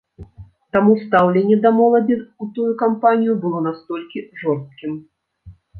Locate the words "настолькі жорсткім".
3.69-5.01